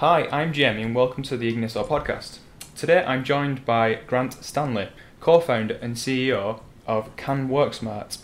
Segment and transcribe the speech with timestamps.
[0.00, 2.38] Hi, I'm Jamie and welcome to the Ignitor podcast.
[2.74, 4.88] Today I'm joined by Grant Stanley,
[5.20, 8.16] co-founder and CEO of Can WorkSmart.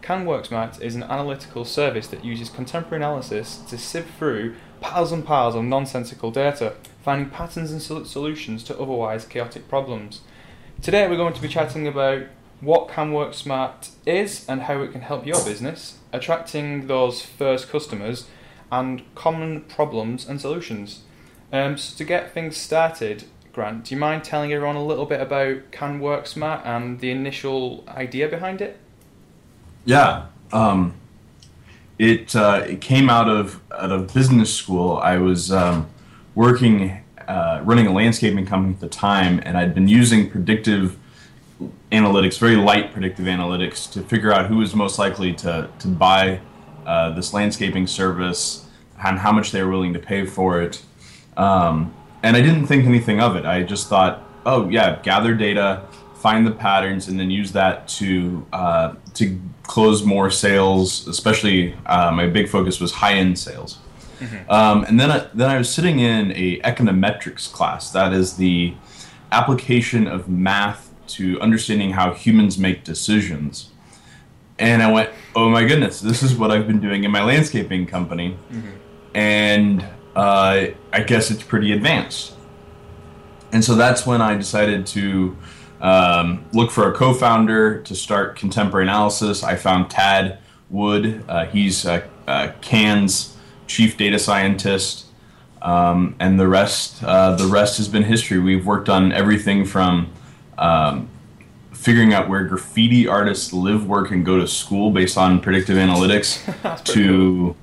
[0.00, 5.22] Can WorkSmart is an analytical service that uses contemporary analysis to sift through piles and
[5.22, 6.72] piles of nonsensical data,
[7.02, 10.22] finding patterns and sol- solutions to otherwise chaotic problems.
[10.80, 12.22] Today we're going to be chatting about
[12.62, 18.26] what Can WorkSmart is and how it can help your business, attracting those first customers,
[18.72, 21.02] and common problems and solutions.
[21.52, 25.20] Um, so to get things started, Grant, do you mind telling everyone a little bit
[25.20, 28.78] about Can WorkSmart and the initial idea behind it?
[29.84, 30.94] Yeah, um,
[31.98, 34.98] it uh, it came out of out of business school.
[34.98, 35.88] I was um,
[36.34, 40.98] working uh, running a landscaping company at the time, and I'd been using predictive
[41.90, 46.40] analytics, very light predictive analytics, to figure out who was most likely to to buy
[46.86, 48.66] uh, this landscaping service
[49.04, 50.82] and how much they were willing to pay for it.
[51.38, 53.46] Um, and I didn't think anything of it.
[53.46, 55.82] I just thought, oh yeah, gather data,
[56.16, 61.06] find the patterns, and then use that to uh, to close more sales.
[61.08, 63.78] Especially, uh, my big focus was high end sales.
[64.18, 64.50] Mm-hmm.
[64.50, 67.92] Um, and then I, then I was sitting in a econometrics class.
[67.92, 68.74] That is the
[69.30, 73.70] application of math to understanding how humans make decisions.
[74.58, 77.86] And I went, oh my goodness, this is what I've been doing in my landscaping
[77.86, 78.36] company.
[78.50, 78.70] Mm-hmm.
[79.14, 79.86] And
[80.18, 82.34] uh, I guess it's pretty advanced.
[83.52, 85.36] And so that's when I decided to
[85.80, 89.44] um, look for a co founder to start contemporary analysis.
[89.44, 90.38] I found Tad
[90.70, 91.24] Wood.
[91.28, 92.02] Uh, he's uh,
[92.60, 93.36] Can's
[93.68, 95.06] chief data scientist.
[95.62, 98.40] Um, and the rest, uh, the rest has been history.
[98.40, 100.10] We've worked on everything from
[100.56, 101.08] um,
[101.72, 106.44] figuring out where graffiti artists live, work, and go to school based on predictive analytics,
[106.92, 107.56] to, cool.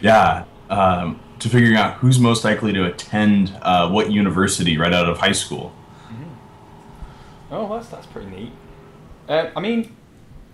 [0.00, 5.08] yeah, um, to figuring out who's most likely to attend uh, what university right out
[5.08, 5.72] of high school.
[6.08, 7.54] Mm-hmm.
[7.54, 8.52] Oh, that's that's pretty neat.
[9.28, 9.94] Uh, I mean,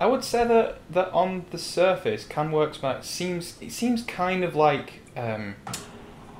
[0.01, 4.55] I would say that that on the surface, Can WorkSmart seems it seems kind of
[4.55, 5.57] like um,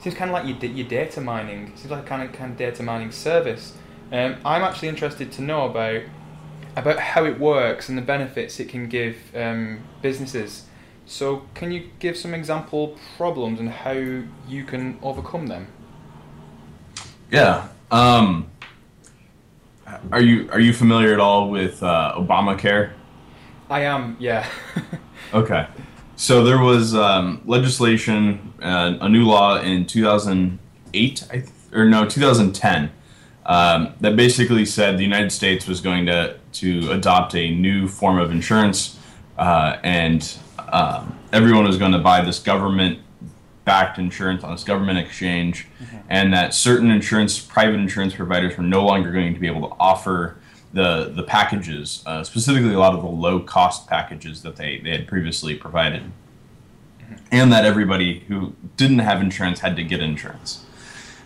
[0.01, 1.73] seems kind of like your your data mining.
[1.77, 3.75] Seems like a kind of kind of data mining service.
[4.13, 6.03] Um, I'm actually interested to know about
[6.77, 10.65] about how it works and the benefits it can give um, businesses.
[11.07, 15.67] So, can you give some example problems and how you can overcome them?
[17.31, 17.69] Yeah.
[17.91, 18.51] Um,
[20.11, 22.93] are you are you familiar at all with uh, Obamacare?
[23.69, 24.17] I am.
[24.19, 24.49] Yeah.
[25.35, 25.67] okay.
[26.17, 32.93] So there was um, legislation, uh, a new law in 2008, th- or no, 2010,
[33.47, 38.19] um, that basically said the United States was going to to adopt a new form
[38.19, 38.99] of insurance,
[39.39, 40.39] uh, and
[40.75, 42.99] um, everyone was going to buy this government
[43.65, 45.99] backed insurance on this government exchange, mm-hmm.
[46.11, 49.75] and that certain insurance, private insurance providers were no longer going to be able to
[49.79, 50.37] offer
[50.73, 54.91] the the packages, uh, specifically a lot of the low cost packages that they, they
[54.91, 57.15] had previously provided, mm-hmm.
[57.31, 60.67] and that everybody who didn't have insurance had to get insurance.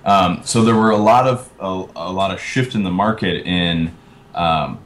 [0.04, 3.46] Um, so there were a lot of a, a, lot of shift in the market
[3.46, 3.96] in
[4.34, 4.78] um,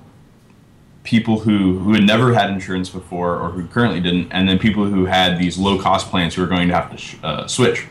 [1.04, 4.84] people who, who had never had insurance before or who currently didn't, and then people
[4.84, 7.86] who had these low cost plans who are going to have to sh- uh, switch.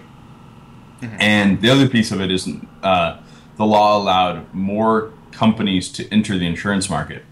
[1.02, 1.16] Mm-hmm.
[1.20, 2.48] And the other piece of it is
[2.84, 3.20] uh,
[3.58, 7.24] the law allowed more companies to enter the insurance market.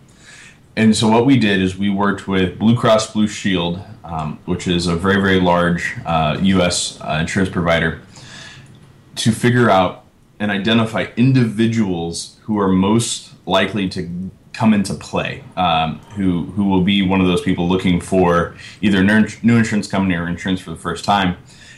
[0.75, 4.67] And so what we did is we worked with Blue Cross Blue Shield, um, which
[4.67, 6.99] is a very, very large uh, U.S.
[7.01, 8.01] Uh, insurance provider,
[9.15, 10.05] to figure out
[10.39, 16.81] and identify individuals who are most likely to come into play, um, who who will
[16.81, 20.75] be one of those people looking for either new insurance company or insurance for the
[20.77, 21.37] first time,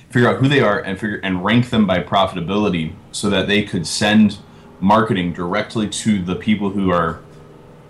[0.10, 3.62] figure out who they are and figure and rank them by profitability so that they
[3.62, 4.40] could send
[4.80, 7.20] marketing directly to the people who are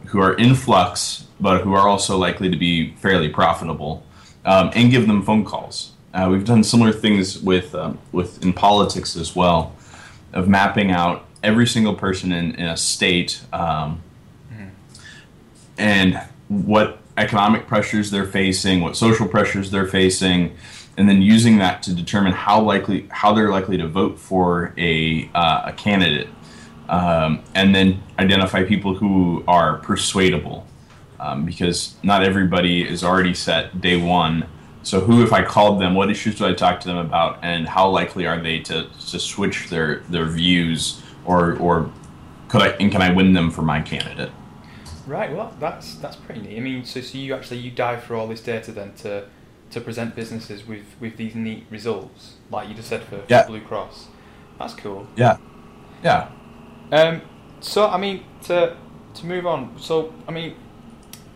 [0.07, 4.03] who are in flux but who are also likely to be fairly profitable
[4.43, 5.93] um, and give them phone calls.
[6.13, 9.73] Uh, we've done similar things with um, with in politics as well,
[10.33, 14.03] of mapping out every single person in, in a state um,
[15.81, 20.55] and what economic pressures they're facing, what social pressures they're facing,
[20.97, 25.29] and then using that to determine how likely how they're likely to vote for a
[25.33, 26.27] uh, a candidate,
[26.87, 30.67] um, and then identify people who are persuadable,
[31.19, 34.45] um, because not everybody is already set day one.
[34.83, 37.67] So who, if I called them, what issues do I talk to them about, and
[37.67, 41.91] how likely are they to, to switch their, their views, or or
[42.49, 44.31] could I and can I win them for my candidate?
[45.07, 45.31] Right.
[45.31, 46.57] Well, that's that's pretty neat.
[46.57, 49.25] I mean, so so you actually you dive through all this data then to
[49.71, 53.45] to present businesses with with these neat results, like you just said for, yeah.
[53.47, 54.07] Blue Cross.
[54.59, 55.07] That's cool.
[55.15, 55.37] Yeah,
[56.03, 56.29] yeah.
[56.91, 57.21] Um,
[57.61, 58.75] so I mean to
[59.15, 59.79] to move on.
[59.79, 60.55] So I mean,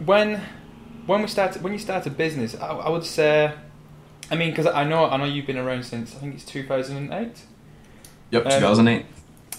[0.03, 0.41] when
[1.05, 3.53] when we started when you start a business, I, I would say,
[4.29, 6.65] I mean, because I know I know you've been around since I think it's two
[6.67, 7.41] thousand and eight.
[8.31, 9.05] Yep, Um, 2008.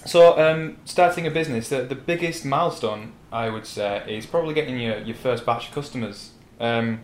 [0.07, 4.79] So um, starting a business, the, the biggest milestone I would say is probably getting
[4.79, 6.31] your, your first batch of customers.
[6.59, 7.01] Um,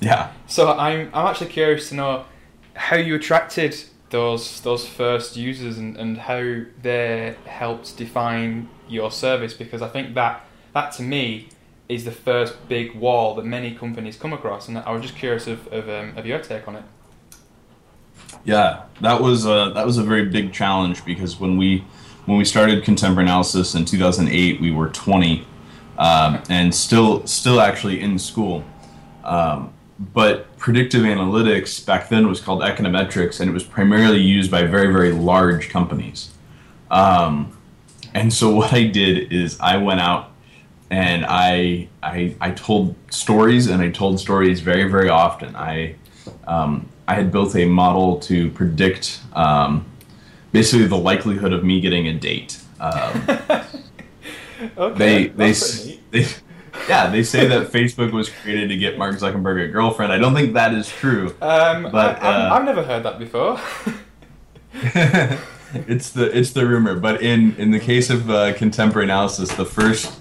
[0.00, 0.30] Yeah.
[0.46, 2.24] so I'm I'm actually curious to know
[2.74, 3.74] how you attracted
[4.10, 10.14] those those first users and, and how they helped define your service because I think
[10.14, 11.48] that that to me
[11.88, 15.46] is the first big wall that many companies come across and I was just curious
[15.46, 16.84] of, of, um, of your take on it.
[18.44, 21.84] Yeah, that was a, that was a very big challenge because when we
[22.26, 25.46] when we started contemporary analysis in 2008, we were 20
[25.98, 28.64] um, and still still actually in school.
[29.24, 34.64] Um, but predictive analytics back then was called econometrics, and it was primarily used by
[34.64, 36.30] very very large companies.
[36.90, 37.56] Um,
[38.14, 40.30] and so what I did is I went out
[40.90, 45.54] and I, I I told stories, and I told stories very very often.
[45.56, 45.96] I
[46.46, 49.84] um, I had built a model to predict um,
[50.52, 52.60] basically the likelihood of me getting a date.
[52.80, 53.26] Um,
[54.78, 56.00] Okay, they they, that's s- neat.
[56.12, 56.26] they
[56.88, 60.12] yeah they say that Facebook was created to get Mark Zuckerberg a girlfriend.
[60.12, 61.34] I don't think that is true.
[61.42, 63.58] Um, but, I, I've, uh, I've never heard that before.
[65.88, 69.64] it's the it's the rumor, but in in the case of uh, contemporary analysis, the
[69.64, 70.20] first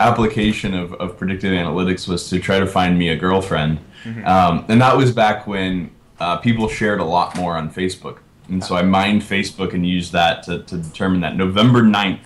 [0.00, 3.78] application of, of predictive analytics was to try to find me a girlfriend,
[4.24, 5.90] um, and that was back when
[6.20, 8.18] uh, people shared a lot more on Facebook,
[8.48, 12.20] and so I mined Facebook and used that to, to determine that November 9th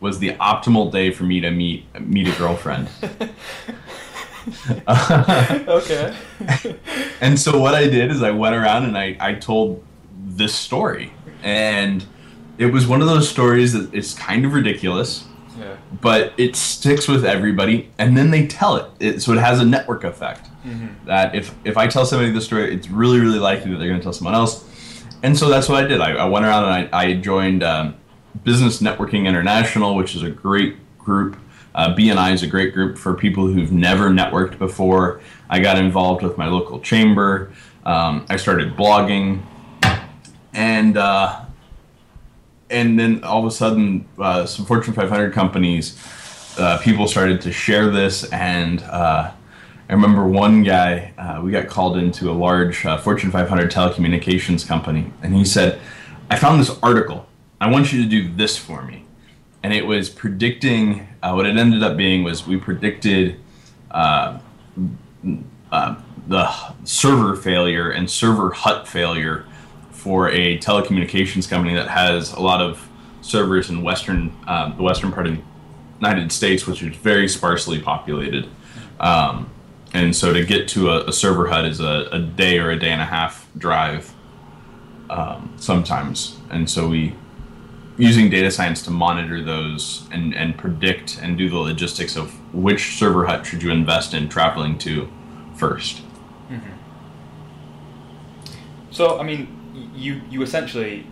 [0.00, 2.88] was the optimal day for me to meet meet a girlfriend.
[4.88, 6.14] okay.
[7.20, 9.82] And so what I did is I went around and I, I told
[10.26, 11.10] this story.
[11.42, 12.04] And
[12.58, 15.24] it was one of those stories that is kind of ridiculous,
[15.58, 15.76] yeah.
[16.02, 18.90] but it sticks with everybody and then they tell it.
[19.00, 20.50] it so it has a network effect.
[20.66, 21.06] Mm-hmm.
[21.06, 24.00] That if, if I tell somebody this story, it's really, really likely that they're going
[24.00, 24.68] to tell someone else.
[25.24, 26.02] And so that's what I did.
[26.02, 27.94] I, I went around and I, I joined um,
[28.42, 31.38] Business Networking International, which is a great group.
[31.74, 35.22] Uh, BNI is a great group for people who've never networked before.
[35.48, 37.54] I got involved with my local chamber.
[37.86, 39.42] Um, I started blogging,
[40.52, 41.46] and uh,
[42.68, 45.98] and then all of a sudden, uh, some Fortune 500 companies,
[46.58, 49.32] uh, people started to share this, and uh,
[49.88, 54.66] I remember one guy, uh, we got called into a large uh, Fortune 500 telecommunications
[54.66, 55.78] company, and he said,
[56.30, 57.26] I found this article.
[57.60, 59.04] I want you to do this for me.
[59.62, 63.40] And it was predicting, uh, what it ended up being was we predicted
[63.90, 64.38] uh,
[65.70, 65.96] uh,
[66.28, 66.50] the
[66.84, 69.44] server failure and server hut failure
[69.90, 72.88] for a telecommunications company that has a lot of
[73.20, 75.42] servers in western, uh, the western part of the
[76.00, 78.48] United States, which is very sparsely populated.
[79.00, 79.50] Um,
[79.94, 82.78] and so to get to a, a server hut is a, a day or a
[82.78, 84.12] day and a half drive
[85.08, 86.36] um, sometimes.
[86.50, 87.14] And so we
[87.96, 92.98] using data science to monitor those and, and predict and do the logistics of which
[92.98, 95.08] server hut should you invest in traveling to
[95.54, 96.02] first.
[98.90, 99.48] So I mean,
[99.94, 101.06] you you essentially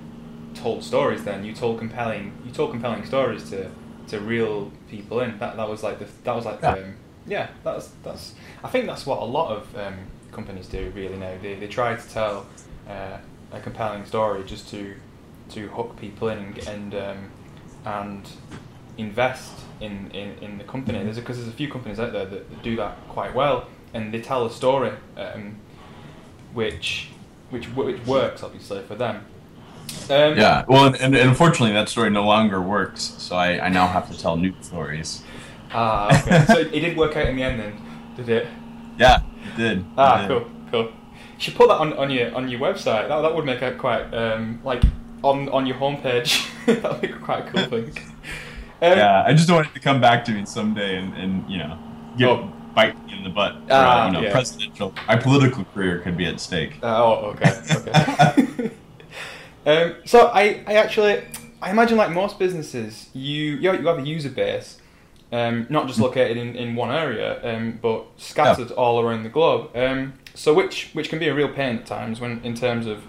[0.54, 1.24] told stories.
[1.24, 3.70] Then you told compelling you told compelling stories to
[4.08, 5.20] to real people.
[5.20, 6.74] In that that was like the that was like Yeah.
[6.74, 6.94] the, um,
[7.26, 9.94] yeah that's that's I think that's what a lot of um,
[10.32, 11.34] companies do really now.
[11.40, 12.46] They they try to tell
[12.88, 13.18] uh,
[13.52, 14.94] a compelling story just to
[15.50, 17.30] to hook people in and and, um,
[17.84, 18.28] and
[18.98, 21.02] invest in, in, in the company.
[21.02, 24.12] There's because there's a few companies out there that, that do that quite well, and
[24.12, 25.56] they tell a story, um,
[26.52, 27.08] which
[27.50, 29.24] which which works obviously for them.
[30.08, 33.86] Um, Yeah, well, and, and unfortunately, that story no longer works, so I, I now
[33.86, 35.22] have to tell new stories.
[35.74, 36.44] Ah, okay.
[36.46, 37.72] so it did work out in the end, then,
[38.16, 38.46] did it?
[38.98, 39.78] Yeah, it did.
[39.78, 40.28] it Ah, did.
[40.28, 40.82] cool, cool.
[40.84, 40.90] You
[41.38, 43.08] should put that on, on your on your website.
[43.08, 44.82] That, that would make it quite um, like
[45.22, 46.46] on on your homepage.
[46.66, 47.92] that would be quite a cool thing.
[48.82, 51.48] Um, Yeah, I just don't want it to come back to me someday and, and
[51.48, 51.78] you know,
[52.18, 52.52] get Oh.
[52.74, 53.52] bite me in the butt.
[53.68, 54.32] For, Ah, you know, yeah.
[54.32, 54.92] presidential.
[55.06, 56.80] My political career could be at stake.
[56.82, 58.70] Uh, oh, okay, okay.
[59.66, 61.22] um, so I, I actually,
[61.62, 64.78] I imagine like most businesses, you you you have a user base,
[65.32, 69.74] um, not just located in, in one area, um, but scattered all around the globe.
[69.74, 73.02] Um, so which which can be a real pain at times when in terms of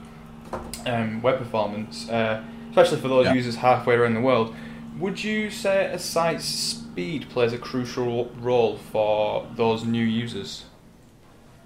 [0.85, 3.33] um, web performance, uh, especially for those Yeah.
[3.33, 4.55] users halfway around the world.
[4.99, 10.65] Would you say a site's speed plays a crucial role for those new users?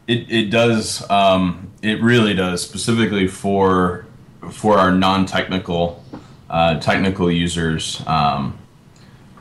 [0.07, 1.07] It, it does.
[1.09, 4.05] Um, it really does, specifically for
[4.51, 6.01] for our non-technical
[6.49, 8.01] uh, technical users.
[8.07, 8.57] Um,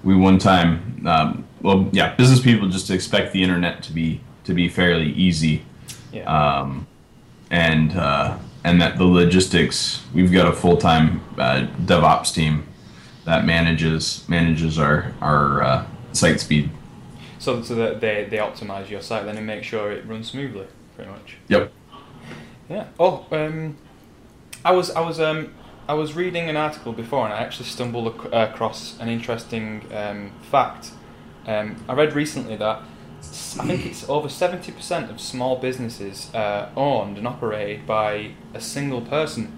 [0.07, 4.55] we one time, um, well, yeah, business people just expect the internet to be to
[4.55, 5.65] be fairly easy,
[6.13, 6.23] Yeah.
[6.31, 6.87] um,
[7.51, 10.05] and uh, and that the logistics.
[10.15, 12.65] We've got a full time uh, DevOps team
[13.25, 16.71] that manages manages our our uh, site speed.
[17.41, 20.67] so so that they they optimize your site then and make sure it runs smoothly,
[20.95, 21.37] pretty much.
[21.49, 21.73] Yep.
[22.69, 22.85] Yeah.
[23.01, 23.77] Oh, um,
[24.65, 25.53] I was I was um
[25.89, 30.33] I was reading an article before and I actually stumbled ac- across an interesting um,
[30.51, 30.91] fact.
[31.47, 32.83] Um, I read recently that
[33.21, 38.61] I think it's over seventy percent of small businesses uh, owned and operated by a
[38.61, 39.53] single person,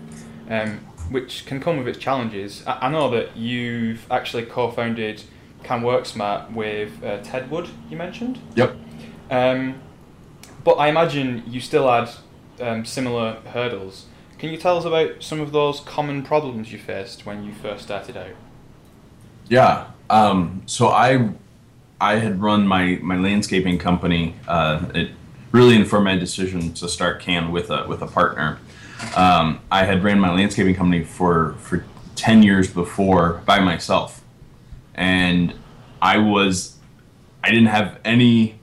[0.51, 0.81] um,
[1.11, 2.63] which can come with its challenges.
[2.67, 5.23] I, I know that you've actually co-founded
[5.63, 7.69] Can Work Smart with uh, Ted Wood.
[7.91, 8.39] You mentioned.
[8.55, 8.77] Yep.
[9.31, 9.81] Um,
[10.63, 12.11] but I imagine you still had
[12.61, 14.07] um, similar hurdles.
[14.39, 17.85] Can you tell us about some of those common problems you faced when you first
[17.85, 18.35] started out?
[19.49, 19.89] Yeah.
[20.09, 21.31] Um, so I
[22.01, 24.37] I had run my, my landscaping company.
[24.47, 25.11] Uh, it
[25.51, 28.59] really informed my decision to start Can with a with a partner.
[29.17, 34.23] Um, I had ran my landscaping company for for ten years before by myself,
[34.95, 35.55] and
[36.01, 36.77] I was
[37.43, 38.58] I didn't have any.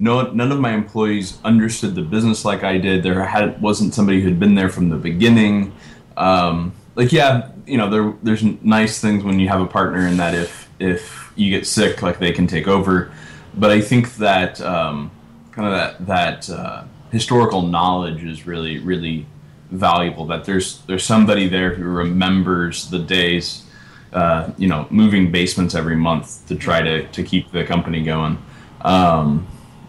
[0.00, 3.02] No, none of my employees understood the business like I did.
[3.02, 5.74] There had wasn't somebody who'd been there from the beginning.
[6.16, 10.16] Um, like yeah, you know, there there's nice things when you have a partner in
[10.18, 13.12] that if if you get sick, like they can take over.
[13.54, 15.10] But I think that um,
[15.52, 19.26] kind of that that uh, historical knowledge is really really
[19.70, 20.26] valuable.
[20.26, 23.64] That there's there's somebody there who remembers the days,
[24.12, 28.38] uh, you know, moving basements every month to try to to keep the company going.
[28.82, 29.46] Um,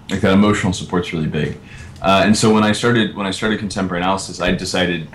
[0.09, 1.57] like that emotional support's really big.
[2.01, 5.07] Uh, and so when I started when I started contemporary analysis, I decided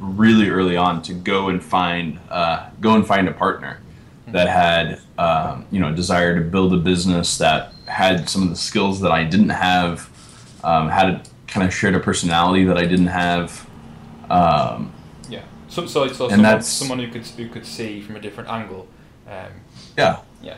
[0.00, 3.80] really early on to go and find uh, go and find a partner
[4.28, 8.48] that had um, you know a desire to build a business that had some of
[8.48, 10.08] the skills that I didn't have,
[10.62, 13.66] um, had a, kind of shared a personality that I didn't have.
[14.30, 14.92] Um,
[15.28, 15.42] Yeah.
[15.68, 18.48] So, so, so And someone, that's- someone who could who could see from a different
[18.48, 18.86] angle.
[19.28, 19.52] Um,
[19.98, 20.56] yeah, yeah.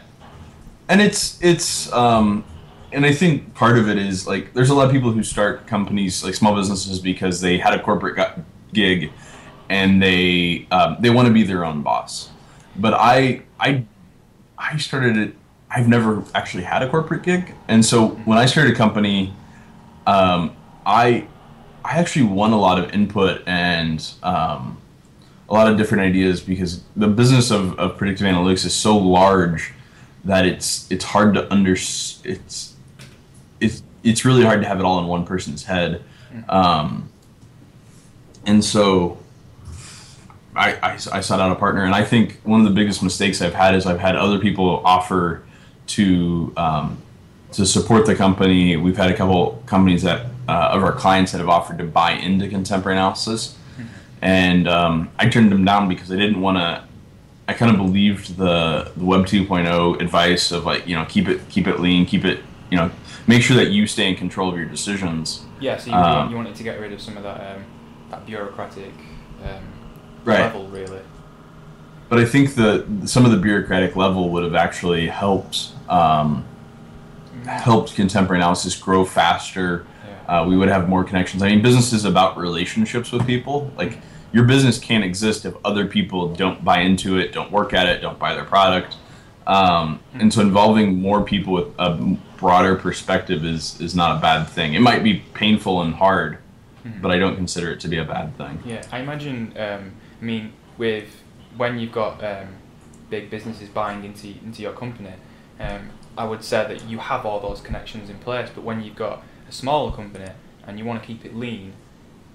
[0.89, 2.45] and it's it's um
[2.93, 5.67] and i think part of it is like there's a lot of people who start
[5.67, 8.17] companies like small businesses because they had a corporate
[8.73, 9.11] gig
[9.73, 12.31] and they um, they want to be their own boss.
[12.77, 13.85] But i i
[14.59, 15.35] i started it
[15.71, 17.55] i've never actually had a corporate gig.
[17.69, 19.35] And so when i started a company
[20.07, 21.27] um, i
[21.85, 24.79] i actually won a lot of input and um,
[25.49, 29.73] a lot of different ideas because the business of, of predictive analytics is so large
[30.25, 32.72] that it's it's hard to under it's
[33.63, 36.03] it's it's really hard to have it all in one person's head.
[36.49, 37.09] Um,
[38.47, 39.19] and so
[40.57, 43.41] I, I, I sought out a partner and I think one of the biggest mistakes
[43.41, 45.43] I've had is I've had other people offer
[45.89, 46.99] to um,
[47.53, 48.77] to support the company.
[48.77, 52.13] We've had a couple companies that uh, of our clients that have offered to buy
[52.13, 53.57] into contemporary analysis.
[54.21, 56.85] And um, I turned them down because I didn't want to.
[57.49, 61.49] I kind of believed the, the Web 2.0 advice of like you know keep it
[61.49, 62.41] keep it lean, keep it
[62.73, 62.91] you know
[63.27, 65.45] make sure that you stay in control of your decisions.
[65.61, 65.77] Yeah.
[65.77, 67.65] So you, Um, you wanted to get rid of some of that um,
[68.11, 68.95] that bureaucratic
[69.45, 69.63] um,
[70.25, 70.41] Right.
[70.41, 71.01] level, really.
[72.09, 76.45] But I think that some of the bureaucratic level would have actually helped um,
[77.45, 79.85] helped contemporary analysis grow faster.
[80.27, 80.41] Yeah.
[80.41, 81.43] Uh, we would have more connections.
[81.43, 83.71] I mean, business is about relationships with people.
[83.77, 83.99] Like
[84.33, 88.01] your business can't exist if other people don't buy into it, don't work at it,
[88.01, 88.97] don't buy their product.
[89.47, 94.45] Um, and so involving more people with a broader perspective is is not a bad
[94.49, 94.75] thing.
[94.75, 96.39] It might be painful and hard,
[97.01, 98.55] but I don't consider it to be a bad thing.
[98.67, 99.55] Yeah, I imagine.
[99.57, 101.09] Um, I mean, with
[101.57, 102.49] when you've got um,
[103.09, 105.15] big businesses buying into into your company,
[105.61, 108.51] um, I would say that you have all those connections in place.
[108.55, 110.31] But when you've got a smaller company
[110.67, 111.73] and you want to keep it lean,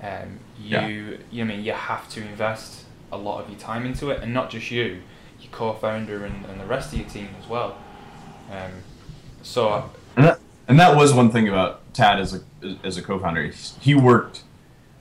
[0.02, 0.88] um, you Yeah.
[1.32, 4.24] you know, I mean you have to invest a lot of your time into it,
[4.24, 5.02] and not just you,
[5.42, 7.78] your co-founder and, and the rest of your team as well.
[8.52, 8.72] Um,
[9.42, 12.42] so And that, and that was one thing about Tad as a
[12.84, 13.52] as a co-founder.
[13.80, 14.44] He worked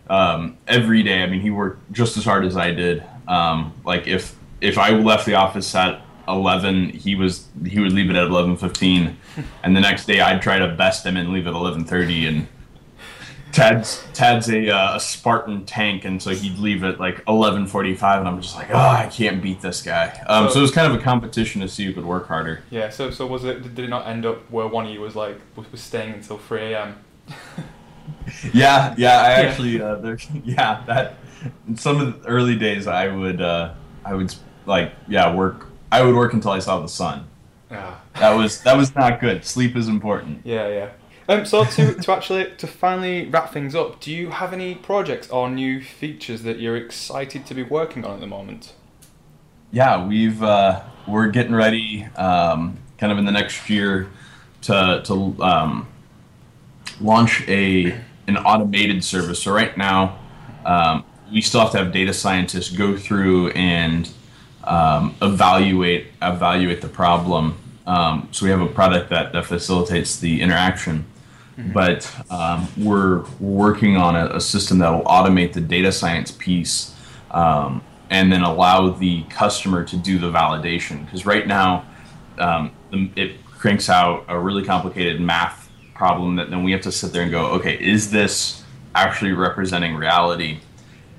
[0.09, 1.23] um, every day.
[1.23, 3.05] I mean, he worked just as hard as I did.
[3.27, 8.11] Um, like if if I left the office at eleven, he was he would leave
[8.11, 9.17] it at eleven fifteen,
[9.63, 12.27] and the next day I'd try to best him and leave at eleven thirty.
[12.27, 12.47] And
[13.57, 17.95] Tad's Tad's a, uh, a Spartan tank, and so he'd leave at like eleven forty
[17.95, 20.09] five, and I'm just like, oh, I can't beat this guy.
[20.29, 22.63] Um, So- so it was kind of a competition to see who could work harder.
[22.71, 23.63] yeah, so so was it?
[23.75, 26.39] Did it not end up where one of you was like was, was staying until
[26.39, 26.97] three a.m.
[28.53, 29.21] Yeah, yeah.
[29.21, 29.49] I Yeah.
[29.49, 31.15] actually, uh, there's, yeah, that
[31.69, 33.73] in some of the early days, I would uh,
[34.05, 34.35] I would
[34.67, 35.67] like yeah work.
[35.93, 37.27] I would work until I saw the sun.
[37.71, 38.01] Ah.
[38.19, 39.45] That was that was not good.
[39.45, 40.41] Sleep is important.
[40.45, 40.89] Yeah, yeah.
[41.29, 45.29] Um, so to, to actually to finally wrap things up, do you have any projects
[45.29, 48.75] or new features that you're excited to be working on at the moment?
[49.73, 54.09] Yeah, we've uh, we're getting ready, um, kind of in the next year,
[54.63, 55.89] to to um,
[57.01, 59.43] launch a an automated service.
[59.43, 60.19] So right now,
[60.65, 64.09] um, we still have to have data scientists go through and
[64.65, 67.57] um, evaluate evaluate the problem.
[67.87, 71.07] Um, so we have a product that, that facilitates the interaction,
[71.73, 76.95] but um, we're working on a, a system that will automate the data science piece
[77.31, 81.05] um, and then allow the customer to do the validation.
[81.05, 81.87] Because right now,
[82.39, 87.13] um, it cranks out a really complicated math problem that then we have to sit
[87.13, 88.63] there and go, okay, is this
[88.95, 90.61] actually representing reality?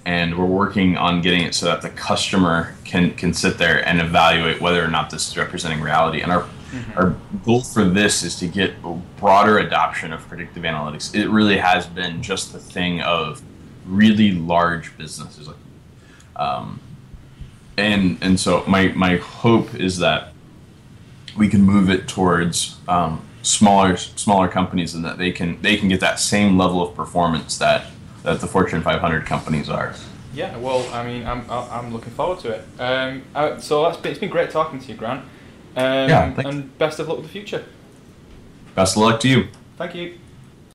[0.05, 3.99] And we're working on getting it so that the customer can can sit there and
[3.99, 6.21] evaluate whether or not this is representing reality.
[6.21, 6.47] And our
[6.95, 11.15] our goal for this is to get a broader adoption of predictive analytics.
[11.15, 13.41] It really has been just the thing of
[13.85, 15.47] really large businesses.
[15.47, 15.57] Like,
[16.35, 16.79] um,
[17.77, 20.33] and and so my my hope is that
[21.37, 25.87] we can move it towards um, smaller smaller companies and that they can they can
[25.87, 27.85] get that same level of performance that
[28.23, 29.95] that the Fortune 500 companies are.
[30.33, 32.65] Yeah, well, I mean, I'm I'm looking forward to it.
[32.79, 35.25] Um, uh, so that's been, it's been great talking to you, Grant.
[35.77, 36.49] Um, Yeah, thanks.
[36.49, 37.63] and best of luck with the future.
[38.75, 39.47] Best of luck to you.
[39.77, 40.17] Thank you.